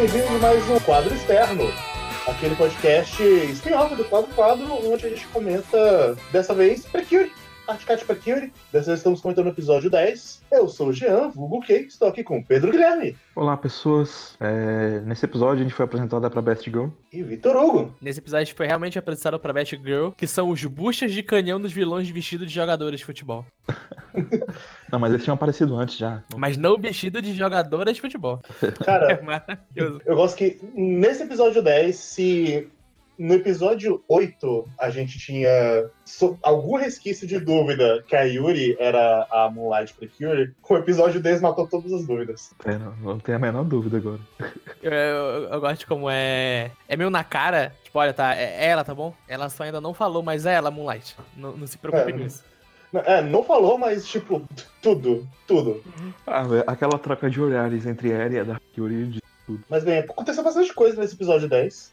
bem-vindos 0.00 0.30
a 0.30 0.38
mais 0.38 0.70
um 0.70 0.80
quadro 0.80 1.14
externo. 1.14 1.64
Aquele 2.26 2.56
podcast 2.56 3.22
spin-off 3.22 3.94
do 3.94 4.04
quadro 4.04 4.30
quadro, 4.34 4.90
onde 4.90 5.04
a 5.04 5.10
gente 5.10 5.26
comenta, 5.26 6.16
dessa 6.32 6.54
vez, 6.54 6.86
Precure. 6.86 7.30
Articate 7.70 8.04
Precure. 8.04 8.52
Dessa 8.72 8.86
vez 8.86 8.98
estamos 9.00 9.20
comentando 9.20 9.46
o 9.46 9.50
episódio 9.50 9.90
10. 9.90 10.42
Eu 10.52 10.68
sou 10.68 10.88
o 10.88 10.92
Jean, 10.92 11.28
vulgo 11.28 11.60
K, 11.60 11.74
estou 11.80 12.08
aqui 12.08 12.22
com 12.24 12.38
o 12.38 12.44
Pedro 12.44 12.70
Guilherme 12.72 13.16
Olá, 13.36 13.56
pessoas. 13.56 14.36
É, 14.40 15.00
nesse 15.00 15.24
episódio 15.24 15.60
a 15.60 15.62
gente 15.62 15.74
foi 15.74 15.84
apresentada 15.84 16.28
para 16.28 16.42
Best 16.42 16.64
Girl. 16.68 16.88
e 17.12 17.22
Vitor 17.22 17.56
Hugo. 17.56 17.94
Nesse 18.00 18.18
episódio 18.18 18.42
a 18.42 18.44
gente 18.44 18.56
foi 18.56 18.66
realmente 18.66 18.98
apresentado 18.98 19.38
pra 19.38 19.52
Best 19.52 19.76
Girl, 19.76 20.10
que 20.10 20.26
são 20.26 20.48
os 20.50 20.64
buchas 20.64 21.12
de 21.12 21.22
canhão 21.22 21.60
dos 21.60 21.72
vilões 21.72 22.08
vestidos 22.10 22.48
de 22.48 22.54
jogadores 22.54 23.00
de 23.00 23.06
futebol. 23.06 23.44
Não, 24.90 24.98
mas 24.98 25.12
eles 25.12 25.22
tinham 25.24 25.34
aparecido 25.34 25.76
antes 25.76 25.96
já. 25.96 26.22
Mas 26.36 26.56
não 26.56 26.76
vestido 26.76 27.22
de 27.22 27.32
jogadoras 27.34 27.94
de 27.94 28.00
futebol. 28.00 28.40
É 28.62 28.84
Cara, 28.84 29.22
maravilhoso. 29.22 30.00
eu 30.04 30.16
gosto 30.16 30.36
que 30.36 30.58
nesse 30.74 31.22
episódio 31.22 31.62
10, 31.62 31.96
se 31.96 32.68
no 33.22 33.34
episódio 33.34 34.02
8 34.08 34.66
a 34.78 34.88
gente 34.88 35.18
tinha 35.18 35.50
so- 36.06 36.38
algum 36.42 36.76
resquício 36.76 37.26
de 37.26 37.38
dúvida 37.38 38.02
que 38.08 38.16
a 38.16 38.22
Yuri 38.22 38.76
era 38.80 39.26
a 39.30 39.50
Moonlight 39.50 39.92
Precure, 39.92 40.54
o 40.68 40.76
episódio 40.76 41.20
10 41.20 41.42
matou 41.42 41.66
todas 41.68 41.92
as 41.92 42.06
dúvidas. 42.06 42.50
É, 42.64 42.78
não, 42.78 42.96
não 42.96 43.18
tem 43.18 43.34
a 43.34 43.38
menor 43.38 43.64
dúvida 43.64 43.98
agora. 43.98 44.20
Eu, 44.82 44.92
eu- 44.92 45.48
eu 45.50 45.60
gosto 45.60 45.80
de 45.80 45.86
como 45.86 46.08
é. 46.08 46.70
É 46.88 46.96
meio 46.96 47.10
na 47.10 47.22
cara. 47.22 47.74
Tipo, 47.84 47.98
olha, 47.98 48.14
tá. 48.14 48.34
É 48.34 48.66
ela, 48.66 48.82
tá 48.84 48.94
bom? 48.94 49.14
Ela 49.28 49.48
só 49.50 49.64
ainda 49.64 49.80
não 49.80 49.92
falou, 49.92 50.22
mas 50.22 50.46
é 50.46 50.54
ela, 50.54 50.70
Moonlight. 50.70 51.14
Não, 51.36 51.54
não 51.56 51.66
se 51.66 51.76
preocupe 51.76 52.10
É. 52.10 52.12
com 52.12 52.24
isso. 52.24 52.42
É, 53.04 53.20
não 53.22 53.44
falou, 53.44 53.76
mas 53.78 54.04
tipo, 54.08 54.42
tudo, 54.82 55.28
tudo. 55.46 55.80
Ah, 56.26 56.42
velho, 56.42 56.64
aquela 56.66 56.98
troca 56.98 57.28
de 57.30 57.40
olhares 57.40 57.86
entre 57.86 58.10
ela 58.10 58.32
e 58.34 58.38
a 58.38 58.44
Dark 58.44 58.62
Fury 58.74 59.06
de 59.06 59.20
tudo. 59.46 59.62
Mas 59.68 59.84
bem, 59.84 59.98
aconteceu 59.98 60.42
bastante 60.42 60.72
coisa 60.74 61.00
nesse 61.00 61.14
episódio 61.14 61.48
10. 61.48 61.92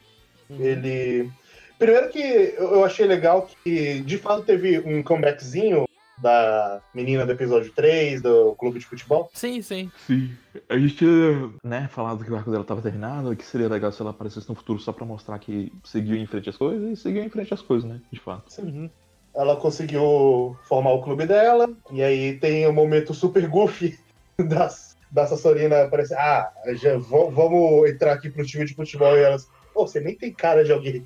Ele. 0.50 1.30
Primeiro 1.78 2.09
que 2.09 2.56
eu 2.58 2.84
achei 2.84 3.06
legal 3.06 3.48
que 3.64 4.02
de 4.02 4.17
fato 4.17 4.44
teve 4.44 4.80
um 4.80 5.04
comebackzinho 5.04 5.88
da 6.17 6.81
menina 6.94 7.26
do 7.26 7.31
episódio 7.31 7.72
3, 7.73 8.22
do 8.22 8.56
clube 8.56 8.80
de 8.80 8.86
futebol. 8.86 9.30
Sim, 9.34 9.62
sim. 9.62 9.92
Sim. 10.08 10.31
A 10.67 10.78
gente 10.78 10.95
tinha, 10.95 11.52
né, 11.64 11.88
falado 11.92 12.26
que 12.26 12.31
o 12.31 12.36
arco 12.36 12.50
dela 12.50 12.64
tava 12.64 12.81
terminado 12.81 13.31
e 13.31 13.36
que 13.36 13.45
seria 13.45 13.70
legal 13.70 13.92
se 13.92 14.02
ela 14.02 14.09
aparecesse 14.09 14.50
no 14.50 14.56
futuro 14.56 14.80
só 14.80 14.92
pra 14.92 15.06
mostrar 15.06 15.38
que 15.38 15.72
seguiu 15.84 16.16
em 16.16 16.26
frente 16.26 16.50
as 16.50 16.58
coisas 16.58 16.89
e 16.92 17.02
seguiu 17.02 17.23
em 17.23 17.30
frente 17.30 17.54
as 17.54 17.61
coisas, 17.61 17.88
né? 17.88 18.02
De 18.11 18.20
fato. 18.20 18.52
Uhum. 18.59 18.89
Ela 19.36 19.56
conseguiu 19.56 20.58
formar 20.67 20.94
o 20.94 21.04
clube 21.04 21.28
dela, 21.28 21.70
e 21.92 22.02
aí 22.02 22.39
tem 22.39 22.66
o 22.66 22.73
momento 22.73 23.14
super 23.14 23.48
goofy 23.48 24.00
das, 24.39 24.98
da 25.11 25.28
Sassorina 25.28 25.84
aparecer. 25.84 26.17
Ah, 26.17 26.52
já, 26.73 26.98
vamos 26.98 27.88
entrar 27.88 28.14
aqui 28.14 28.32
pro 28.32 28.44
time 28.44 28.66
de 28.66 28.73
futebol 28.73 29.16
e 29.16 29.22
elas. 29.22 29.48
Pô, 29.78 29.86
você 29.86 30.00
nem 30.00 30.16
tem 30.16 30.33
cara 30.33 30.66
de 30.66 30.72
alguém 30.72 31.03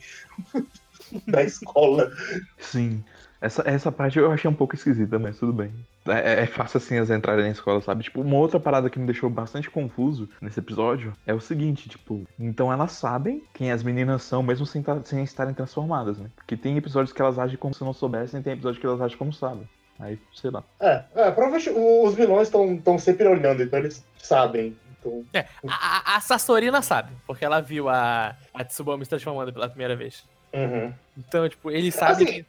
da 1.27 1.43
escola. 1.43 2.09
Sim. 2.57 3.03
Essa, 3.41 3.63
essa 3.65 3.91
parte 3.91 4.17
eu 4.17 4.31
achei 4.31 4.49
um 4.49 4.53
pouco 4.53 4.75
esquisita, 4.75 5.19
mas 5.19 5.37
tudo 5.37 5.51
bem. 5.51 5.73
É, 6.07 6.43
é 6.43 6.45
fácil 6.45 6.77
assim 6.77 6.95
elas 6.95 7.09
entrarem 7.09 7.43
na 7.43 7.51
escola, 7.51 7.81
sabe? 7.81 8.03
Tipo, 8.03 8.21
uma 8.21 8.37
outra 8.37 8.61
parada 8.61 8.89
que 8.89 8.97
me 8.97 9.05
deixou 9.05 9.29
bastante 9.29 9.69
confuso 9.69 10.29
nesse 10.39 10.57
episódio 10.57 11.13
é 11.27 11.33
o 11.33 11.41
seguinte, 11.41 11.89
tipo, 11.89 12.25
então 12.39 12.71
elas 12.71 12.93
sabem 12.93 13.43
quem 13.53 13.73
as 13.73 13.83
meninas 13.83 14.23
são, 14.23 14.41
mesmo 14.41 14.65
sem, 14.65 14.81
sem 15.03 15.21
estarem 15.21 15.53
transformadas, 15.53 16.17
né? 16.17 16.29
Porque 16.33 16.55
tem 16.55 16.77
episódios 16.77 17.11
que 17.11 17.21
elas 17.21 17.37
agem 17.37 17.57
como 17.57 17.73
se 17.73 17.83
não 17.83 17.91
soubessem 17.91 18.39
e 18.39 18.43
tem 18.43 18.53
episódios 18.53 18.79
que 18.79 18.85
elas 18.85 19.01
agem 19.01 19.17
como 19.17 19.33
sabem. 19.33 19.67
Aí, 19.99 20.17
sei 20.33 20.49
lá. 20.49 20.63
É, 20.79 21.03
é 21.13 21.31
provavelmente 21.31 21.69
os 21.71 22.15
vilões 22.15 22.47
estão 22.47 22.97
sempre 22.97 23.27
olhando, 23.27 23.63
então 23.63 23.79
eles 23.79 24.05
sabem. 24.17 24.77
Então, 25.01 25.25
A, 25.67 26.13
a, 26.13 26.17
a 26.17 26.21
Sassorina 26.21 26.81
sabe, 26.81 27.11
porque 27.25 27.43
ela 27.43 27.59
viu 27.61 27.89
a, 27.89 28.35
a 28.53 28.63
Tsubame 28.63 29.03
se 29.03 29.09
transformando 29.09 29.51
pela 29.51 29.67
primeira 29.67 29.95
vez. 29.95 30.23
uhum. 30.53 30.93
Então, 31.17 31.49
tipo, 31.49 31.69
ele 31.71 31.91
sabe. 31.91 32.23
Assim, 32.23 32.45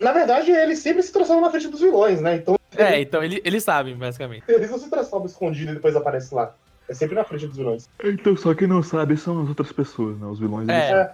Na 0.00 0.12
verdade, 0.12 0.50
eles 0.50 0.78
sempre 0.78 1.02
se 1.02 1.12
transformam 1.12 1.44
na 1.44 1.50
frente 1.50 1.68
dos 1.68 1.80
vilões, 1.80 2.20
né? 2.20 2.36
Então 2.36 2.56
É, 2.76 3.00
então 3.00 3.22
ele, 3.22 3.40
eles 3.44 3.62
sabem, 3.62 3.94
basicamente. 3.96 4.44
eles 4.48 4.70
não 4.70 4.78
se 4.78 4.88
transformam 4.88 5.26
escondido 5.26 5.72
e 5.72 5.74
depois 5.74 5.94
aparecem 5.94 6.36
lá. 6.36 6.54
É 6.88 6.94
sempre 6.94 7.14
na 7.14 7.22
frente 7.22 7.46
dos 7.46 7.56
vilões. 7.56 7.88
Então, 8.02 8.36
só 8.36 8.52
quem 8.52 8.66
não 8.66 8.82
sabe 8.82 9.16
são 9.16 9.42
as 9.42 9.48
outras 9.48 9.70
pessoas, 9.70 10.18
né? 10.18 10.26
Os 10.26 10.40
vilões. 10.40 10.68
É. 10.68 11.12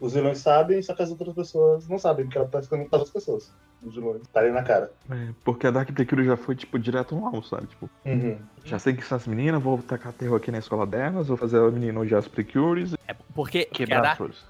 Os 0.00 0.12
vilões 0.14 0.38
sabem, 0.38 0.80
só 0.82 0.94
que 0.94 1.02
as 1.02 1.10
outras 1.10 1.34
pessoas 1.34 1.88
não 1.88 1.98
sabem, 1.98 2.24
porque 2.26 2.38
ela 2.38 2.46
tá 2.48 2.60
ficando 2.62 2.84
com 2.88 2.96
as 2.96 3.10
pessoas. 3.10 3.52
Os 3.82 3.94
vilões. 3.94 4.22
Tá 4.32 4.40
ali 4.40 4.50
na 4.50 4.62
cara. 4.62 4.90
É, 5.10 5.28
porque 5.44 5.66
a 5.66 5.70
Dark 5.70 5.90
Precure 5.92 6.24
já 6.24 6.36
foi, 6.36 6.56
tipo, 6.56 6.78
direto 6.78 7.14
no 7.14 7.24
alvo, 7.26 7.42
sabe? 7.44 7.66
Tipo, 7.68 7.88
Uhum. 8.04 8.36
já 8.64 8.78
sei 8.78 8.92
que 8.94 9.04
são 9.04 9.16
as 9.16 9.26
meninas, 9.26 9.62
vou 9.62 9.78
tacar 9.80 10.12
terror 10.12 10.36
aqui 10.36 10.50
na 10.50 10.58
escola 10.58 10.86
delas, 10.86 11.28
vou 11.28 11.36
fazer 11.36 11.58
a 11.58 11.70
menina 11.70 12.00
odiar 12.00 12.18
as 12.18 12.26
Precures 12.28 12.94
É 13.06 13.14
porque, 13.34 13.64
quebrar 13.66 14.04
as 14.12 14.16
flores. 14.16 14.44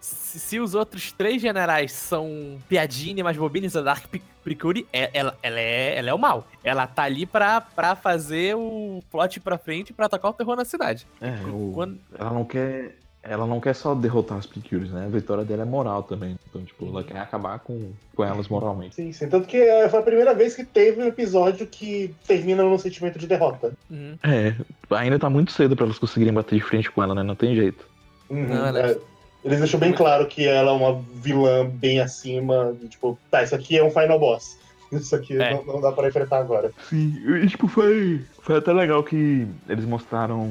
se, 0.00 0.38
se 0.40 0.60
os 0.60 0.74
outros 0.74 1.12
três 1.12 1.40
generais 1.40 1.92
são 1.92 2.58
piadinha, 2.68 3.22
mas 3.22 3.36
bobinhas, 3.36 3.76
a 3.76 3.80
Dark 3.80 4.04
Precure, 4.42 4.86
é- 4.92 5.10
ela, 5.12 5.36
ela, 5.42 5.60
é, 5.60 5.96
ela 5.98 6.10
é 6.10 6.14
o 6.14 6.18
mal. 6.18 6.46
Ela 6.64 6.86
tá 6.86 7.04
ali 7.04 7.26
pra, 7.26 7.60
pra 7.60 7.94
fazer 7.94 8.56
o 8.56 9.00
plot 9.10 9.38
pra 9.40 9.56
frente 9.56 9.92
pra 9.92 10.06
atacar 10.06 10.30
o 10.30 10.34
terror 10.34 10.56
na 10.56 10.64
cidade. 10.64 11.06
É, 11.20 11.30
o- 11.46 11.70
Quando- 11.74 12.00
ela 12.18 12.30
não 12.32 12.44
quer. 12.44 12.96
Ela 13.22 13.46
não 13.46 13.60
quer 13.60 13.74
só 13.74 13.94
derrotar 13.94 14.38
as 14.38 14.46
Precures, 14.46 14.90
né? 14.90 15.04
A 15.06 15.08
vitória 15.08 15.44
dela 15.44 15.62
é 15.62 15.64
moral 15.64 16.02
também. 16.04 16.36
Então, 16.48 16.62
tipo, 16.64 16.86
ela 16.86 17.02
quer 17.02 17.18
acabar 17.18 17.58
com, 17.58 17.90
com 18.14 18.24
elas 18.24 18.48
moralmente. 18.48 18.94
Sim, 18.94 19.12
sim. 19.12 19.28
Tanto 19.28 19.46
que 19.48 19.56
é, 19.56 19.88
foi 19.88 19.98
a 19.98 20.02
primeira 20.02 20.32
vez 20.34 20.54
que 20.54 20.64
teve 20.64 21.02
um 21.02 21.06
episódio 21.06 21.66
que 21.66 22.14
termina 22.26 22.62
num 22.62 22.78
sentimento 22.78 23.18
de 23.18 23.26
derrota. 23.26 23.72
Uhum. 23.90 24.16
É, 24.22 24.54
ainda 24.90 25.18
tá 25.18 25.28
muito 25.28 25.52
cedo 25.52 25.74
pra 25.76 25.84
elas 25.84 25.98
conseguirem 25.98 26.32
bater 26.32 26.54
de 26.56 26.62
frente 26.64 26.90
com 26.90 27.02
ela, 27.02 27.14
né? 27.14 27.22
Não 27.22 27.34
tem 27.34 27.54
jeito. 27.54 27.84
Uhum, 28.30 28.46
Não, 28.46 28.66
ela- 28.66 28.80
é. 28.92 28.98
Eles 29.44 29.58
deixam 29.60 29.78
bem 29.78 29.92
claro 29.92 30.26
que 30.26 30.46
ela 30.46 30.70
é 30.70 30.74
uma 30.74 31.00
vilã 31.14 31.64
bem 31.66 32.00
acima. 32.00 32.74
de, 32.80 32.88
Tipo, 32.88 33.18
tá, 33.30 33.42
isso 33.42 33.54
aqui 33.54 33.78
é 33.78 33.84
um 33.84 33.90
final 33.90 34.18
boss. 34.18 34.56
Isso 34.90 35.14
aqui 35.14 35.36
É. 35.40 35.52
não, 35.52 35.64
não 35.64 35.80
dá 35.82 35.92
pra 35.92 36.08
enfrentar 36.08 36.38
agora. 36.38 36.72
Sim, 36.88 37.14
e 37.42 37.46
tipo, 37.46 37.68
foi. 37.68 38.24
Foi 38.40 38.56
até 38.56 38.72
legal 38.72 39.02
que 39.04 39.46
eles 39.68 39.84
mostraram 39.84 40.50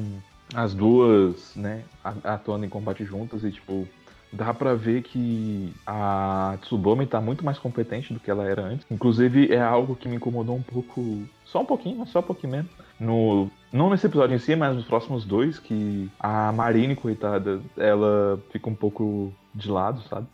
as 0.54 0.74
duas, 0.74 1.54
né, 1.56 1.84
atuando 2.24 2.64
em 2.64 2.68
combate 2.68 3.04
juntas 3.04 3.44
e, 3.44 3.50
tipo, 3.50 3.86
dá 4.32 4.52
pra 4.52 4.74
ver 4.74 5.02
que 5.02 5.72
a 5.86 6.56
Tsubame 6.62 7.06
tá 7.06 7.20
muito 7.20 7.44
mais 7.44 7.58
competente 7.58 8.12
do 8.12 8.20
que 8.20 8.30
ela 8.30 8.44
era 8.44 8.62
antes. 8.62 8.86
Inclusive, 8.90 9.52
é 9.52 9.60
algo 9.60 9.94
que 9.96 10.08
me 10.08 10.16
incomodou 10.16 10.56
um 10.56 10.62
pouco. 10.62 11.22
Só 11.44 11.60
um 11.60 11.66
pouquinho, 11.66 11.98
mas 11.98 12.10
só 12.10 12.20
um 12.20 12.22
pouquinho 12.22 12.52
mesmo. 12.52 12.68
No, 12.98 13.50
não 13.72 13.90
nesse 13.90 14.06
episódio 14.06 14.34
em 14.34 14.38
si, 14.38 14.56
mas 14.56 14.74
nos 14.74 14.84
próximos 14.84 15.24
dois, 15.24 15.58
que 15.58 16.10
a 16.18 16.52
Marine, 16.52 16.96
coitada, 16.96 17.60
ela 17.76 18.40
fica 18.50 18.68
um 18.68 18.74
pouco 18.74 19.32
de 19.54 19.70
lado, 19.70 20.00
sabe? 20.08 20.26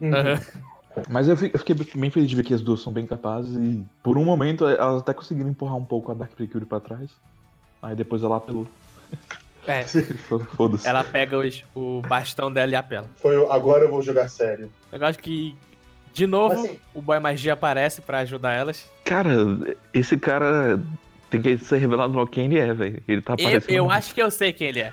Uhum. 0.00 0.10
Mas 1.08 1.28
eu 1.28 1.36
fi- 1.36 1.50
eu 1.54 1.58
fiquei 1.60 1.74
bem 1.94 2.10
feliz 2.10 2.28
de 2.28 2.34
ver 2.34 2.42
que 2.42 2.52
as 2.52 2.60
duas 2.60 2.80
são 2.80 2.92
bem 2.92 3.06
capazes 3.06 3.54
e, 3.56 3.84
por 4.02 4.18
um 4.18 4.24
momento, 4.24 4.66
elas 4.66 5.00
até 5.02 5.14
conseguiram 5.14 5.48
empurrar 5.48 5.76
um 5.76 5.84
pouco 5.84 6.10
a 6.10 6.14
Dark 6.14 6.32
Precure 6.32 6.66
pra 6.66 6.80
trás. 6.80 7.10
Aí 7.80 7.94
depois 7.94 8.22
ela 8.24 8.36
apelou. 8.36 8.66
É, 9.70 9.84
Foda-se. 10.56 10.86
ela 10.88 11.04
pega 11.04 11.38
os- 11.38 11.64
o 11.74 12.02
bastão 12.02 12.52
dela 12.52 12.72
e 12.72 12.74
apela. 12.76 13.08
Foi 13.16 13.36
o 13.36 13.50
agora 13.50 13.84
eu 13.84 13.90
vou 13.90 14.02
jogar 14.02 14.28
sério. 14.28 14.70
Eu 14.92 14.98
gosto 14.98 15.22
que, 15.22 15.56
de 16.12 16.26
novo, 16.26 16.54
Mas, 16.56 16.64
assim, 16.64 16.78
o 16.94 17.00
Boy 17.02 17.18
Magia 17.20 17.52
aparece 17.54 18.00
pra 18.00 18.18
ajudar 18.20 18.52
elas. 18.52 18.90
Cara, 19.04 19.30
esse 19.94 20.16
cara 20.16 20.80
tem 21.30 21.40
que 21.40 21.56
ser 21.58 21.78
revelado 21.78 22.12
logo 22.12 22.30
quem 22.30 22.46
ele 22.46 22.58
é, 22.58 22.72
velho. 22.74 23.02
Ele 23.06 23.22
tá 23.22 23.34
Eu, 23.38 23.46
aparecendo. 23.46 23.74
eu 23.76 23.90
acho 23.90 24.14
que 24.14 24.22
eu 24.22 24.30
sei 24.30 24.52
quem 24.52 24.68
ele 24.68 24.80
é. 24.80 24.92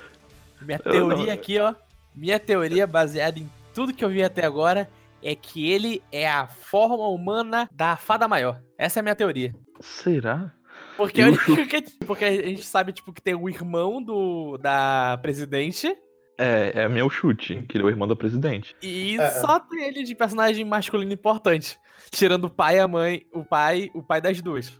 Minha 0.61 0.79
Eu 0.85 0.91
teoria 0.91 1.25
não- 1.27 1.33
aqui, 1.33 1.59
ó. 1.59 1.73
Minha 2.15 2.39
teoria, 2.39 2.87
baseada 2.87 3.39
em 3.39 3.49
tudo 3.73 3.93
que 3.93 4.03
eu 4.03 4.09
vi 4.09 4.23
até 4.23 4.43
agora, 4.45 4.89
é 5.23 5.35
que 5.35 5.69
ele 5.71 6.01
é 6.11 6.27
a 6.27 6.47
forma 6.47 7.07
humana 7.07 7.69
da 7.71 7.95
fada 7.95 8.27
maior. 8.27 8.59
Essa 8.77 8.99
é 8.99 9.01
a 9.01 9.03
minha 9.03 9.15
teoria. 9.15 9.53
Será? 9.79 10.51
Porque, 10.97 11.21
Eu 11.21 11.33
porque, 11.37 11.81
porque 12.05 12.25
a 12.25 12.31
gente 12.31 12.63
sabe, 12.65 12.91
tipo, 12.91 13.13
que 13.13 13.21
tem 13.21 13.35
o 13.35 13.47
irmão 13.47 14.01
do, 14.01 14.57
da 14.57 15.17
presidente 15.21 15.95
É, 16.37 16.83
é 16.83 16.89
meu 16.89 17.09
chute, 17.09 17.63
que 17.69 17.77
ele 17.77 17.83
é 17.83 17.87
o 17.87 17.89
irmão 17.89 18.07
do 18.07 18.15
presidente. 18.17 18.75
e 18.81 19.17
É. 19.19 19.29
só 19.31 19.59
tem 19.59 19.87
ele 19.87 20.03
de 20.03 20.13
personagem 20.15 20.65
masculino 20.65 21.13
importante. 21.13 21.77
Tirando 22.11 22.45
o 22.45 22.49
pai 22.49 22.77
e 22.77 22.79
a 22.79 22.87
mãe, 22.87 23.25
o 23.33 23.43
pai, 23.43 23.89
o 23.93 24.01
pai 24.03 24.21
das 24.21 24.41
duas. 24.41 24.71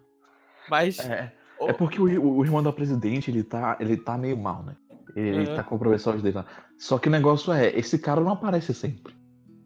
Mas. 0.70 1.00
É, 1.00 1.32
o- 1.60 1.70
é 1.70 1.74
porque 1.74 2.00
o, 2.00 2.04
o 2.38 2.44
irmão 2.46 2.62
do 2.64 2.72
presidente, 2.74 3.30
ele 3.32 3.44
tá, 3.44 3.78
ele 3.80 3.98
tá 3.98 4.18
meio 4.18 4.38
mal, 4.38 4.64
né? 4.64 4.76
Ele 5.16 5.48
Uhum. 5.50 5.56
tá 5.56 5.64
com 5.64 5.76
o 5.76 5.80
professor 5.80 6.16
dele 6.22 6.36
lá. 6.36 6.46
Só 6.78 6.98
que 7.00 7.08
o 7.08 7.12
negócio 7.12 7.52
é, 7.52 7.70
esse 7.78 7.98
cara 7.98 8.22
não 8.22 8.32
aparece 8.34 8.74
sempre. 8.74 9.16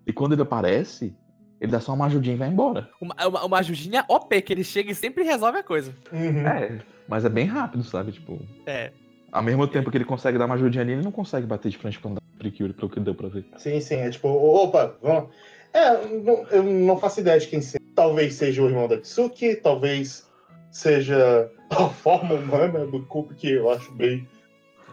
E 0.08 0.14
quando 0.14 0.34
ele 0.34 0.42
aparece, 0.44 1.14
ele 1.62 1.72
dá 1.72 1.80
só 1.80 1.94
uma 1.94 2.08
ajudinha 2.08 2.36
e 2.36 2.40
vai 2.40 2.50
embora. 2.50 2.90
Uma, 3.00 3.16
uma, 3.28 3.46
uma 3.46 3.60
ajudinha 3.60 4.04
OP, 4.10 4.42
que 4.42 4.52
ele 4.52 4.64
chega 4.64 4.92
e 4.92 4.96
sempre 4.96 5.24
resolve 5.24 5.60
a 5.60 5.64
coisa. 5.64 5.96
Uhum. 6.12 6.46
É, 6.48 6.80
mas 7.08 7.24
é 7.24 7.30
bem 7.30 7.46
rápido, 7.46 7.84
sabe? 7.84 8.12
Tipo, 8.12 8.40
É. 8.66 8.92
ao 9.32 9.44
mesmo 9.44 9.68
tempo 9.68 9.90
que 9.92 9.98
ele 9.98 10.04
consegue 10.06 10.38
dar 10.38 10.46
uma 10.48 10.56
ajudinha 10.56 10.82
ali, 10.84 10.94
ele 10.94 11.04
não 11.04 11.12
consegue 11.12 11.46
bater 11.48 11.70
de 11.70 11.78
frente 11.78 12.00
com 12.00 12.14
o 12.14 12.18
Precure, 12.40 12.74
pelo 12.74 12.90
que 12.90 13.00
deu 13.00 13.14
pra 13.14 13.30
ver. 13.30 13.46
Sim, 13.58 13.80
sim. 13.80 13.96
É 13.96 14.10
tipo, 14.10 14.28
opa, 14.28 14.96
vamos. 15.02 15.30
É, 15.72 16.08
não- 16.08 16.44
eu 16.50 16.64
não 16.64 16.98
faço 16.98 17.20
ideia 17.20 17.40
de 17.40 17.46
quem 17.48 17.62
seja. 17.62 17.80
Talvez 17.96 18.34
seja 18.34 18.64
o 18.64 18.68
irmão 18.68 18.88
da 18.88 18.98
Tsuki, 18.98 19.56
talvez 19.58 20.28
seja 20.72 21.52
a 21.70 21.88
forma 21.90 22.34
humana 22.36 22.88
do 22.88 23.06
Kup, 23.06 23.36
que 23.36 23.52
eu 23.52 23.70
acho 23.70 23.92
bem 23.94 24.28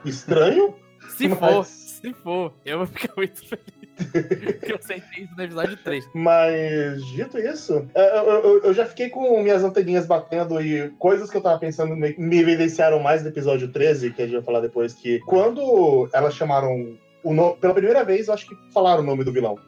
estranho, 0.05 0.75
Se 1.17 1.27
Mas- 1.29 1.39
for, 1.39 1.65
se 1.65 2.13
for, 2.13 2.53
eu 2.65 2.79
vou 2.79 2.87
ficar 2.87 3.15
muito 3.17 3.41
feliz. 3.47 3.65
Porque 4.59 4.73
eu 4.73 4.79
sentei 4.81 5.25
isso 5.25 5.35
no 5.37 5.43
episódio 5.43 5.77
3. 5.77 6.05
Mas, 6.15 7.05
dito 7.07 7.39
isso, 7.39 7.87
é, 7.95 8.19
eu, 8.19 8.25
eu- 8.45 8.63
eu 8.65 8.75
já 8.75 8.87
fiquei 8.87 9.09
com 9.11 9.43
minhas 9.43 9.65
anteninhas 9.65 10.07
batendo 10.07 10.61
e 10.61 10.89
coisas 10.99 11.31
que 11.31 11.37
eu 11.37 11.41
tava 11.43 11.59
pensando 11.59 11.95
me, 11.97 12.15
me 12.17 12.39
evidenciaram 12.39 13.01
mais 13.01 13.23
no 13.23 13.29
episódio 13.29 13.69
13, 13.69 14.13
que 14.13 14.23
a 14.23 14.27
gente 14.27 14.37
vai 14.37 14.45
falar 14.45 14.61
depois, 14.61 14.95
que 14.95 15.19
quando 15.21 16.09
elas 16.13 16.35
chamaram 16.35 16.97
o 17.25 17.35
nome, 17.35 17.57
pela 17.57 17.75
primeira 17.75 18.05
vez, 18.05 18.29
eu 18.29 18.35
acho 18.35 18.47
que 18.49 18.55
falaram 18.73 19.03
o 19.03 19.07
nome 19.07 19.25
do 19.25 19.33
vilão. 19.33 19.59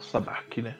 Sabak, 0.00 0.60
né? 0.62 0.74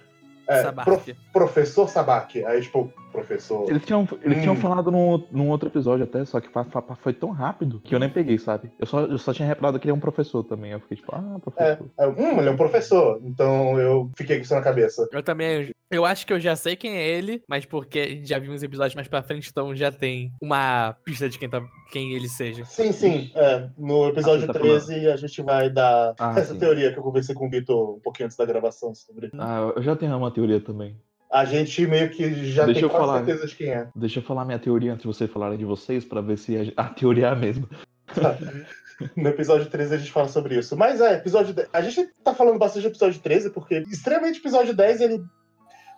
É, 0.50 0.62
Sabak. 0.62 0.84
Prof- 0.84 1.16
professor 1.32 1.88
Sabak. 1.88 2.44
Aí, 2.44 2.60
tipo, 2.60 2.92
professor. 3.12 3.68
Eles 3.70 3.84
tinham, 3.84 4.06
eles 4.22 4.38
Hum. 4.38 4.40
tinham 4.42 4.56
falado 4.56 4.90
num, 4.90 5.26
num 5.30 5.48
outro 5.48 5.68
episódio 5.68 6.04
até, 6.04 6.24
só 6.24 6.40
que 6.40 6.48
fa- 6.48 6.64
fa- 6.64 6.82
foi 6.96 7.12
tão 7.12 7.30
rápido 7.30 7.80
que 7.80 7.94
eu 7.94 7.98
nem 7.98 8.10
peguei, 8.10 8.38
sabe? 8.38 8.70
Eu 8.78 8.86
só, 8.86 9.00
eu 9.00 9.18
só 9.18 9.32
tinha 9.32 9.46
reparado 9.46 9.78
que 9.78 9.86
ele 9.86 9.92
é 9.92 9.94
um 9.94 10.00
professor 10.00 10.42
também. 10.44 10.72
Eu 10.72 10.80
fiquei 10.80 10.96
tipo, 10.96 11.14
ah, 11.14 11.38
professor. 11.40 11.86
Aí 11.98 12.06
eu, 12.06 12.10
hum, 12.12 12.38
ele 12.40 12.48
é 12.48 12.52
um 12.52 12.56
professor. 12.56 13.20
Então 13.24 13.78
eu 13.78 14.10
fiquei 14.16 14.36
com 14.36 14.42
isso 14.42 14.54
na 14.54 14.62
cabeça. 14.62 15.08
Eu 15.12 15.22
também. 15.22 15.72
Eu 15.90 16.04
acho 16.04 16.24
que 16.24 16.32
eu 16.32 16.38
já 16.38 16.54
sei 16.54 16.76
quem 16.76 16.96
é 16.96 17.08
ele, 17.08 17.42
mas 17.48 17.64
porque 17.64 18.20
já 18.24 18.38
viu 18.38 18.52
uns 18.52 18.62
episódios 18.62 18.94
mais 18.94 19.08
pra 19.08 19.22
frente, 19.24 19.48
então 19.50 19.74
já 19.74 19.90
tem 19.90 20.32
uma 20.40 20.94
pista 21.04 21.28
de 21.28 21.36
quem, 21.36 21.48
tá, 21.50 21.60
quem 21.90 22.12
ele 22.12 22.28
seja. 22.28 22.64
Sim, 22.64 22.92
sim. 22.92 23.32
é, 23.34 23.68
no 23.76 24.08
episódio 24.08 24.44
Ah, 24.48 24.52
tá 24.52 24.60
13 24.60 25.08
a 25.08 25.16
gente 25.16 25.42
vai 25.42 25.68
dar 25.68 26.14
Ah, 26.18 26.34
essa 26.38 26.52
sim. 26.52 26.58
teoria 26.60 26.92
que 26.92 26.98
eu 26.98 27.02
conversei 27.02 27.34
com 27.34 27.48
o 27.48 27.50
Vitor 27.50 27.96
um 27.96 28.00
pouquinho 28.00 28.26
antes 28.26 28.36
da 28.36 28.44
gravação 28.46 28.94
sobre. 28.94 29.30
Ah, 29.36 29.72
eu 29.74 29.82
já 29.82 29.96
tenho 29.96 30.16
uma 30.16 30.30
teoria 30.30 30.60
também. 30.60 30.96
A 31.32 31.44
gente 31.44 31.84
meio 31.86 32.08
que 32.10 32.52
já 32.52 32.64
Deixa 32.66 32.80
tem 32.80 32.82
eu 32.82 32.90
quase 32.90 33.06
falar. 33.06 33.24
certeza 33.24 33.46
de 33.48 33.56
quem 33.56 33.68
é. 33.70 33.88
Deixa 33.96 34.18
eu 34.20 34.22
falar 34.22 34.44
minha 34.44 34.58
teoria 34.58 34.92
antes 34.92 35.02
de 35.02 35.08
vocês 35.08 35.30
falarem 35.30 35.58
de 35.58 35.64
vocês, 35.64 36.04
pra 36.04 36.20
ver 36.20 36.38
se 36.38 36.72
a, 36.76 36.82
a 36.84 36.88
teoria 36.88 37.26
é 37.26 37.30
a 37.30 37.36
mesma. 37.36 37.68
No 39.16 39.30
episódio 39.30 39.66
13 39.70 39.94
a 39.94 39.96
gente 39.98 40.12
fala 40.12 40.28
sobre 40.28 40.58
isso. 40.58 40.76
Mas 40.76 41.00
é, 41.00 41.14
episódio 41.14 41.54
10. 41.54 41.68
A 41.72 41.80
gente 41.80 42.10
tá 42.22 42.34
falando 42.34 42.58
bastante 42.58 42.82
do 42.82 42.88
episódio 42.90 43.18
13, 43.18 43.48
porque 43.48 43.82
extremamente 43.90 44.38
o 44.38 44.42
episódio 44.42 44.74
10 44.74 45.00
ele 45.00 45.24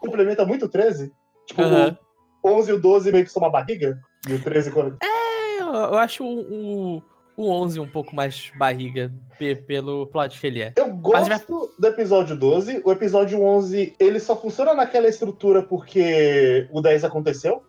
complementa 0.03 0.45
muito 0.45 0.67
o 0.67 0.69
13. 0.69 1.13
Tipo, 1.47 1.63
Aham. 1.63 1.97
o 2.43 2.49
11 2.51 2.71
e 2.71 2.75
o 2.75 2.81
12 2.81 3.13
meio 3.13 3.25
que 3.25 3.31
são 3.33 3.43
uma 3.43 3.51
barriga. 3.51 3.99
E 4.29 4.35
o 4.35 4.43
13 4.43 4.71
quando. 4.71 4.97
É, 5.03 5.61
eu, 5.61 5.97
acho 5.99 6.25
o, 6.25 6.97
o, 6.97 7.03
o 7.37 7.51
11 7.51 7.81
um 7.81 7.89
pouco 7.89 8.15
mais 8.15 8.53
barriga 8.57 9.13
pe- 9.39 9.57
pelo 9.57 10.07
plot 10.07 10.39
que 10.41 10.47
ele 10.47 10.61
é. 10.63 10.73
Eu 10.77 10.89
Mas 10.89 11.29
gosto 11.29 11.73
do 11.79 11.87
episódio 11.89 12.37
12. 12.37 12.83
O 12.85 12.93
episódio 12.93 13.43
11, 13.43 13.95
ele 13.99 14.21
só 14.21 14.37
funciona 14.37 14.75
naquela 14.75 15.09
estrutura 15.09 15.63
porque 15.63 16.69
o 16.71 16.81
10 16.81 17.05
aconteceu. 17.05 17.63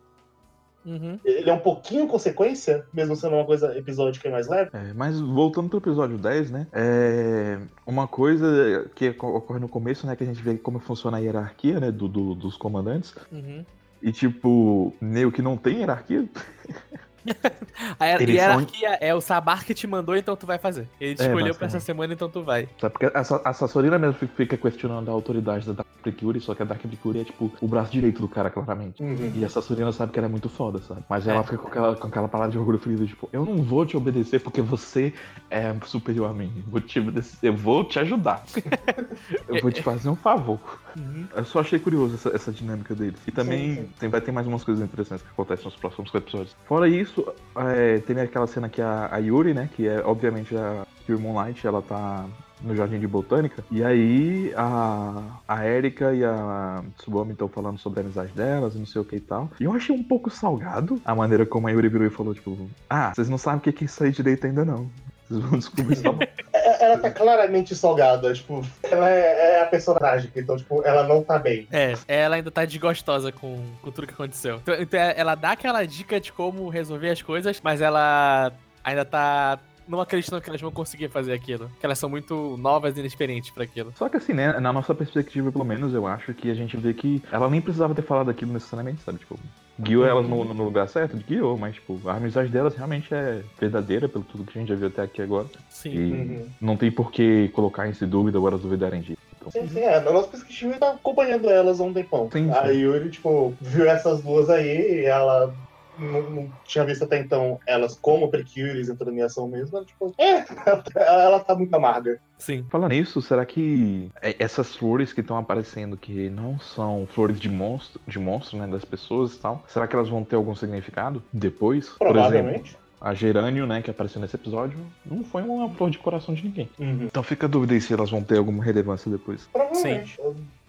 Uhum. 0.84 1.18
Ele 1.24 1.48
é 1.48 1.52
um 1.52 1.58
pouquinho 1.60 2.06
consequência, 2.06 2.84
mesmo 2.92 3.16
sendo 3.16 3.36
uma 3.36 3.44
coisa 3.44 3.76
episódica 3.76 4.28
mais 4.30 4.46
leve. 4.48 4.70
É, 4.74 4.92
mas 4.94 5.18
voltando 5.18 5.68
pro 5.68 5.78
episódio 5.78 6.18
10, 6.18 6.50
né? 6.50 6.66
É, 6.72 7.58
uma 7.86 8.06
coisa 8.06 8.90
que 8.94 9.08
ocorre 9.10 9.60
no 9.60 9.68
começo, 9.68 10.06
né? 10.06 10.14
Que 10.14 10.24
a 10.24 10.26
gente 10.26 10.42
vê 10.42 10.56
como 10.58 10.78
funciona 10.78 11.16
a 11.16 11.20
hierarquia, 11.20 11.80
né? 11.80 11.90
do- 11.90 12.08
do- 12.08 12.34
dos 12.34 12.56
comandantes. 12.56 13.14
Uhum. 13.32 13.64
E 14.02 14.12
tipo, 14.12 14.92
meio 15.00 15.32
que 15.32 15.40
não 15.40 15.56
tem 15.56 15.78
hierarquia. 15.78 16.28
A 17.98 18.04
hier- 18.06 18.22
Eles 18.22 18.36
são- 18.40 18.50
hierarquia 18.50 18.98
é 19.00 19.14
o 19.14 19.20
Sabar 19.20 19.64
que 19.64 19.74
te 19.74 19.86
mandou, 19.86 20.16
então 20.16 20.36
tu 20.36 20.46
vai 20.46 20.58
fazer. 20.58 20.88
Ele 21.00 21.14
te 21.14 21.22
É, 21.22 21.26
escolheu 21.26 21.54
pra 21.54 21.66
essa 21.66 21.80
semana, 21.80 22.12
então 22.14 22.28
tu 22.28 22.42
vai. 22.42 22.68
Sabe? 22.80 22.92
Porque 22.92 23.16
a, 23.16 23.24
Sa- 23.24 23.40
a 23.44 23.52
Sassorina 23.52 23.98
mesmo 23.98 24.14
fi- 24.14 24.26
fica 24.26 24.56
questionando 24.56 25.08
a 25.08 25.12
autoridade 25.12 25.66
da 25.66 25.72
Dark 25.72 25.88
Precure, 26.02 26.38
só 26.40 26.54
que 26.54 26.62
a 26.62 26.64
Dark 26.66 26.80
Precure 26.82 27.20
é 27.20 27.24
tipo 27.24 27.50
o 27.60 27.66
braço 27.68 27.90
direito 27.92 28.20
do 28.20 28.28
cara, 28.28 28.50
claramente. 28.50 29.02
Uhum. 29.02 29.32
E 29.34 29.44
a 29.44 29.48
Sassorina 29.48 29.90
sabe 29.92 30.12
que 30.12 30.18
ela 30.18 30.28
é 30.28 30.30
muito 30.30 30.48
foda, 30.48 30.78
sabe? 30.80 31.02
Mas 31.08 31.26
É. 31.26 31.30
ela 31.32 31.42
fica 31.42 31.58
com 31.58 31.68
aquela, 31.68 31.96
com 31.96 32.06
aquela 32.06 32.28
palavra 32.28 32.52
de 32.52 32.58
orgulho 32.58 32.78
ferido, 32.78 33.06
tipo, 33.06 33.28
eu 33.32 33.44
não 33.44 33.56
vou 33.62 33.84
te 33.86 33.96
obedecer 33.96 34.40
porque 34.40 34.60
você 34.60 35.12
é 35.50 35.74
superior 35.86 36.30
a 36.30 36.32
mim. 36.32 36.52
Eu 36.56 36.70
Vou 36.70 36.80
te 36.80 36.98
obedecer, 37.00 37.38
eu 37.48 37.56
vou 37.56 37.84
te 37.84 37.98
ajudar. 37.98 38.42
eu 39.48 39.60
vou 39.62 39.70
te 39.72 39.82
fazer 39.82 40.08
um 40.08 40.16
favor. 40.16 40.60
Uhum. 40.98 41.26
Eu 41.34 41.44
só 41.44 41.60
achei 41.60 41.78
curioso 41.78 42.14
essa, 42.14 42.28
essa 42.34 42.52
dinâmica 42.52 42.94
deles. 42.94 43.18
E 43.26 43.30
também 43.32 43.74
Sim, 43.76 43.82
sim. 43.82 43.88
Tem, 44.00 44.08
vai 44.08 44.20
ter 44.20 44.30
mais 44.32 44.46
umas 44.46 44.62
coisas 44.62 44.84
interessantes 44.84 45.24
que 45.24 45.30
acontecem 45.32 45.64
nos 45.64 45.76
próximos 45.76 46.14
episódios. 46.14 46.54
Fora 46.66 46.88
isso, 46.88 47.13
é, 47.56 47.98
tem 47.98 48.18
aquela 48.20 48.46
cena 48.46 48.68
que 48.68 48.80
a, 48.80 49.08
a 49.10 49.18
Yuri, 49.18 49.54
né? 49.54 49.68
Que 49.74 49.88
é 49.88 50.02
obviamente 50.04 50.56
a 50.56 50.86
Yuri 51.08 51.22
Moonlight, 51.22 51.66
ela 51.66 51.82
tá 51.82 52.26
no 52.62 52.74
Jardim 52.74 52.98
de 52.98 53.06
Botânica. 53.06 53.64
E 53.70 53.84
aí 53.84 54.52
a, 54.56 55.22
a 55.46 55.66
Erika 55.66 56.14
e 56.14 56.24
a 56.24 56.82
Tsubame 56.98 57.32
estão 57.32 57.48
falando 57.48 57.78
sobre 57.78 58.00
a 58.00 58.02
amizade 58.02 58.32
delas 58.32 58.74
não 58.74 58.86
sei 58.86 59.02
o 59.02 59.04
que 59.04 59.16
e 59.16 59.20
tal. 59.20 59.50
E 59.60 59.64
eu 59.64 59.72
achei 59.72 59.94
um 59.94 60.02
pouco 60.02 60.30
salgado 60.30 61.00
a 61.04 61.14
maneira 61.14 61.44
como 61.44 61.68
a 61.68 61.70
Yuri 61.70 61.88
virou 61.88 62.06
e 62.06 62.10
falou, 62.10 62.34
tipo, 62.34 62.56
ah, 62.88 63.12
vocês 63.14 63.28
não 63.28 63.38
sabem 63.38 63.58
o 63.58 63.60
que 63.60 63.84
é 63.84 63.86
isso 63.86 64.02
aí 64.02 64.10
direito 64.10 64.46
ainda 64.46 64.64
não. 64.64 64.88
Vocês 65.28 65.40
vão 65.40 65.58
descobrir 65.58 65.96
só. 65.96 66.16
É- 66.64 66.84
Ela 66.84 66.98
tá 66.98 67.10
claramente 67.10 67.74
salgada, 67.76 68.32
tipo, 68.32 68.64
ela 68.82 69.10
é, 69.10 69.56
é 69.56 69.62
a 69.62 69.66
personagem, 69.66 70.30
então, 70.34 70.56
tipo, 70.56 70.82
ela 70.82 71.02
não 71.04 71.22
tá 71.22 71.38
bem. 71.38 71.68
É, 71.70 71.94
ela 72.08 72.36
ainda 72.36 72.50
tá 72.50 72.64
desgostosa 72.64 73.30
com, 73.30 73.62
com 73.82 73.90
tudo 73.90 74.06
que 74.06 74.14
aconteceu. 74.14 74.56
Então, 74.62 74.74
então 74.80 75.00
ela 75.00 75.34
dá 75.34 75.52
aquela 75.52 75.84
dica 75.84 76.18
de 76.20 76.32
como 76.32 76.68
resolver 76.68 77.10
as 77.10 77.22
coisas, 77.22 77.60
mas 77.62 77.80
ela 77.80 78.52
ainda 78.82 79.04
tá 79.04 79.58
não 79.86 80.00
acreditando 80.00 80.40
que 80.40 80.48
elas 80.48 80.60
vão 80.62 80.70
conseguir 80.70 81.08
fazer 81.10 81.32
aquilo. 81.34 81.70
Que 81.78 81.84
elas 81.84 81.98
são 81.98 82.08
muito 82.08 82.56
novas 82.56 82.96
e 82.96 83.00
inexperientes 83.00 83.50
pra 83.50 83.64
aquilo. 83.64 83.92
Só 83.96 84.08
que 84.08 84.16
assim, 84.16 84.32
né, 84.32 84.58
na 84.58 84.72
nossa 84.72 84.94
perspectiva, 84.94 85.52
pelo 85.52 85.64
menos, 85.64 85.92
eu 85.92 86.06
acho 86.06 86.32
que 86.32 86.50
a 86.50 86.54
gente 86.54 86.76
vê 86.76 86.94
que 86.94 87.22
ela 87.30 87.48
nem 87.50 87.60
precisava 87.60 87.94
ter 87.94 88.02
falado 88.02 88.30
aquilo 88.30 88.52
necessariamente, 88.52 89.02
sabe? 89.02 89.18
Tipo, 89.18 89.38
guiou 89.80 90.06
elas 90.06 90.28
no, 90.28 90.44
no 90.44 90.64
lugar 90.64 90.88
certo, 90.88 91.16
guiou, 91.16 91.58
mas, 91.58 91.74
tipo, 91.74 92.00
a 92.06 92.14
amizade 92.14 92.48
delas 92.48 92.74
realmente 92.74 93.12
é 93.12 93.42
verdadeira, 93.58 94.08
pelo 94.08 94.24
tudo 94.24 94.44
que 94.44 94.56
a 94.56 94.60
gente 94.60 94.68
já 94.68 94.74
viu 94.74 94.88
até 94.88 95.02
aqui 95.02 95.20
agora. 95.22 95.46
Sim. 95.68 95.90
E 95.92 96.12
Uhum. 96.12 96.48
não 96.60 96.76
tem 96.76 96.90
por 96.90 97.10
que 97.10 97.48
colocar 97.48 97.88
em 97.88 97.92
dúvida 98.06 98.38
ou 98.38 98.46
elas 98.48 98.60
duvidarem 98.60 99.00
disso. 99.00 99.18
Então, 99.36 99.50
Sim, 99.50 99.68
sim, 99.68 99.80
é. 99.80 100.00
Na 100.00 100.10
nossa 100.12 100.28
perspectiva, 100.28 100.74
tá 100.78 100.92
acompanhando 100.92 101.50
elas 101.50 101.80
há 101.80 101.84
um 101.84 101.92
tempão. 101.92 102.30
Sim, 102.32 102.50
A 102.50 102.66
sim. 102.68 102.78
Yuri, 102.78 103.10
tipo, 103.10 103.54
viu 103.60 103.86
essas 103.86 104.22
duas 104.22 104.48
aí 104.48 105.02
e 105.02 105.04
ela 105.04 105.54
não, 105.98 106.22
não 106.30 106.52
tinha 106.64 106.84
visto 106.84 107.04
até 107.04 107.18
então 107.18 107.58
elas 107.66 107.98
como 108.00 108.28
Precures 108.30 108.88
entrando 108.88 109.16
em 109.16 109.22
ação 109.22 109.48
mesmo. 109.48 109.76
Ela, 109.76 109.86
tipo, 109.86 110.14
é, 110.18 110.44
ela, 110.96 111.40
tá 111.40 111.54
muito 111.54 111.74
amarga. 111.74 112.20
Sim. 112.38 112.64
Falando 112.70 112.90
nisso, 112.92 113.22
será 113.22 113.44
que 113.46 114.10
é- 114.20 114.36
essas 114.38 114.74
flores 114.76 115.12
que 115.12 115.20
estão 115.20 115.36
aparecendo, 115.38 115.96
que 115.96 116.28
não 116.30 116.58
são 116.58 117.06
flores 117.06 117.38
de 117.40 117.48
monstro, 117.48 118.00
de 118.06 118.18
monstro, 118.18 118.58
né, 118.58 118.66
das 118.66 118.84
pessoas 118.84 119.34
e 119.34 119.38
tal, 119.38 119.64
será 119.68 119.86
que 119.86 119.94
elas 119.94 120.08
vão 120.08 120.24
ter 120.24 120.36
algum 120.36 120.54
significado 120.54 121.22
depois? 121.32 121.88
Por 121.90 122.06
exemplo, 122.08 122.22
Provavelmente. 122.22 122.76
a 123.00 123.14
gerânio, 123.14 123.66
né, 123.66 123.80
que 123.82 123.90
apareceu 123.90 124.20
nesse 124.20 124.36
episódio, 124.36 124.78
não 125.04 125.22
foi 125.24 125.42
uma 125.42 125.68
flor 125.70 125.90
de 125.90 125.98
coração 125.98 126.34
de 126.34 126.44
ninguém. 126.44 126.68
Uhum. 126.78 127.04
Então 127.04 127.22
fica 127.22 127.46
a 127.46 127.48
dúvida 127.48 127.74
aí 127.74 127.80
se 127.80 127.92
elas 127.92 128.10
vão 128.10 128.22
ter 128.22 128.38
alguma 128.38 128.62
relevância 128.64 129.10
depois. 129.10 129.48
Provavelmente. 129.52 130.18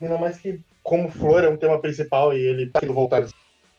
Ainda 0.01 0.17
mais 0.17 0.37
que, 0.37 0.59
como 0.83 1.09
flor 1.09 1.43
é 1.43 1.49
um 1.49 1.57
tema 1.57 1.79
principal 1.79 2.33
e 2.33 2.39
ele 2.39 2.67
tá 2.67 2.79
indo 2.83 2.93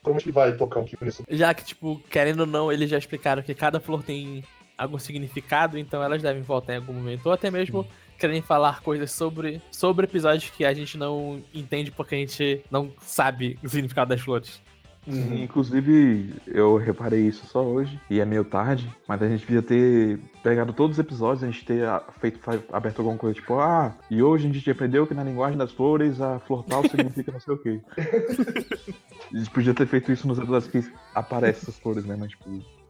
Como 0.06 0.20
que 0.20 0.30
vai 0.30 0.52
tocar 0.52 0.78
um 0.78 0.84
pouco 0.84 1.04
nisso? 1.04 1.24
Já 1.28 1.52
que, 1.52 1.64
tipo, 1.64 2.00
querendo 2.08 2.40
ou 2.40 2.46
não, 2.46 2.70
eles 2.70 2.88
já 2.88 2.96
explicaram 2.96 3.42
que 3.42 3.52
cada 3.56 3.80
flor 3.80 4.04
tem 4.04 4.44
algum 4.78 5.00
significado, 5.00 5.76
então 5.76 6.00
elas 6.00 6.22
devem 6.22 6.42
voltar 6.42 6.74
em 6.74 6.76
algum 6.76 6.92
momento. 6.92 7.26
Ou 7.26 7.32
até 7.32 7.50
mesmo 7.50 7.84
querem 8.16 8.40
falar 8.40 8.82
coisas 8.82 9.10
sobre, 9.10 9.60
sobre 9.68 10.04
episódios 10.04 10.48
que 10.48 10.64
a 10.64 10.72
gente 10.72 10.96
não 10.96 11.42
entende 11.52 11.90
porque 11.90 12.14
a 12.14 12.18
gente 12.18 12.62
não 12.70 12.92
sabe 13.00 13.58
o 13.64 13.68
significado 13.68 14.10
das 14.10 14.20
flores. 14.20 14.62
Uhum. 15.06 15.44
Inclusive, 15.44 16.34
eu 16.46 16.76
reparei 16.76 17.26
isso 17.26 17.46
só 17.46 17.62
hoje, 17.62 18.00
e 18.10 18.20
é 18.20 18.24
meio 18.24 18.44
tarde, 18.44 18.92
mas 19.06 19.22
a 19.22 19.28
gente 19.28 19.46
devia 19.46 19.62
ter 19.62 20.18
pegado 20.42 20.72
todos 20.72 20.96
os 20.96 20.98
episódios, 20.98 21.44
a 21.44 21.46
gente 21.46 21.64
ter 21.64 21.86
feito, 22.20 22.40
aberto 22.72 22.98
alguma 22.98 23.16
coisa, 23.16 23.34
tipo, 23.34 23.58
ah, 23.58 23.94
e 24.10 24.22
hoje 24.22 24.48
a 24.48 24.52
gente 24.52 24.70
aprendeu 24.70 25.06
que 25.06 25.14
na 25.14 25.22
linguagem 25.22 25.56
das 25.56 25.72
flores 25.72 26.20
a 26.20 26.38
flor 26.40 26.64
tal 26.64 26.82
significa 26.82 27.32
não 27.32 27.40
sei 27.40 27.54
o 27.54 27.58
quê. 27.58 27.80
A 29.32 29.38
gente 29.38 29.50
podia 29.50 29.74
ter 29.74 29.86
feito 29.86 30.12
isso 30.12 30.28
nos 30.28 30.38
episódios 30.38 30.70
que 30.70 30.88
aparecem 31.12 31.62
essas 31.62 31.78
flores, 31.80 32.04
né? 32.04 32.16
Mas, 32.16 32.30
tipo, 32.30 32.48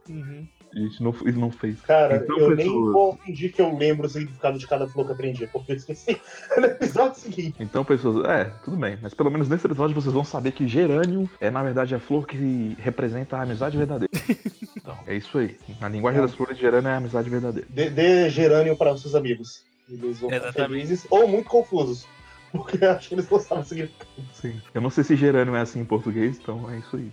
Uhum. 0.08 0.46
gente 0.74 1.02
não, 1.02 1.14
e 1.24 1.32
não 1.32 1.50
fez. 1.50 1.80
Cara, 1.82 2.16
Então, 2.16 2.38
eu 2.38 2.48
nem 2.54 2.66
pessoas- 2.66 2.92
vou 2.92 3.16
fingir 3.18 3.52
que 3.52 3.60
eu 3.62 3.76
lembro 3.76 4.06
o 4.06 4.10
significado 4.10 4.58
de 4.58 4.66
cada 4.66 4.86
flor 4.88 5.04
que 5.06 5.10
eu 5.12 5.14
aprendi, 5.14 5.46
porque 5.46 5.72
eu 5.72 5.76
esqueci 5.76 6.20
no 6.56 6.64
episódio 6.66 7.18
seguinte. 7.20 7.56
Então, 7.60 7.84
pessoas, 7.84 8.24
é, 8.28 8.44
tudo 8.64 8.76
bem, 8.76 8.98
mas 9.00 9.14
pelo 9.14 9.30
menos 9.30 9.48
nesse 9.48 9.66
episódio 9.66 9.94
vocês 9.94 10.12
vão 10.12 10.24
saber 10.24 10.52
que 10.52 10.66
gerânio 10.68 11.28
é, 11.40 11.50
na 11.50 11.62
verdade, 11.62 11.94
a 11.94 11.98
flor 12.00 12.26
que 12.26 12.76
representa 12.78 13.36
a 13.36 13.42
amizade 13.42 13.76
verdadeira. 13.76 14.10
Então, 14.86 14.96
é 15.04 15.16
isso 15.16 15.36
aí. 15.38 15.58
Na 15.80 15.88
linguagem 15.88 16.20
das 16.20 16.32
flores, 16.32 16.56
gerânio 16.56 16.88
é 16.88 16.92
a 16.92 16.96
amizade 16.98 17.28
verdadeira. 17.28 17.66
Dê, 17.68 17.90
dê 17.90 18.30
gerânio 18.30 18.76
para 18.76 18.92
os 18.92 19.02
seus 19.02 19.16
amigos. 19.16 19.64
Eles 19.90 20.20
vão 20.20 20.30
ficar 20.30 20.44
Exatamente. 20.48 20.70
felizes 20.74 21.06
ou 21.10 21.26
muito 21.26 21.48
confusos. 21.48 22.06
Porque 22.52 22.84
eu 22.84 22.92
acho 22.92 23.08
que 23.08 23.14
eles 23.16 23.28
não 23.28 23.40
sabem 23.40 23.64
o 23.64 23.66
significado. 23.66 24.08
Sim. 24.34 24.60
Eu 24.72 24.80
não 24.80 24.88
sei 24.90 25.02
se 25.02 25.16
gerânio 25.16 25.56
é 25.56 25.60
assim 25.60 25.80
em 25.80 25.84
português, 25.84 26.38
então 26.40 26.70
é 26.70 26.78
isso 26.78 26.96
aí. 26.96 27.10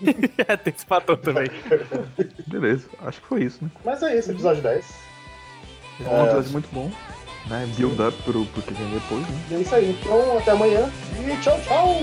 Tem 0.64 0.74
esse 0.74 0.86
fator 0.86 1.16
também. 1.16 1.48
Beleza, 2.46 2.88
acho 3.02 3.20
que 3.20 3.26
foi 3.26 3.44
isso, 3.44 3.64
né? 3.64 3.70
Mas 3.84 4.02
é 4.02 4.18
isso, 4.18 4.30
episódio 4.30 4.62
10. 4.62 4.94
É 6.04 6.08
um 6.08 6.24
episódio 6.24 6.52
muito 6.52 6.68
bom, 6.72 6.92
né? 7.46 7.66
Build 7.76 8.00
up 8.02 8.22
pro, 8.22 8.44
pro 8.46 8.62
que 8.62 8.74
vem 8.74 8.90
depois, 8.90 9.22
né? 9.22 9.38
É 9.52 9.54
isso 9.60 9.74
aí. 9.74 9.98
Então, 10.00 10.38
até 10.38 10.50
amanhã. 10.50 10.90
E 11.18 11.42
tchau, 11.42 11.58
tchau! 11.62 11.94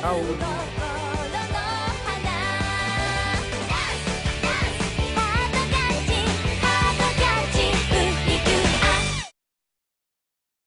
Tchau. 0.00 1.01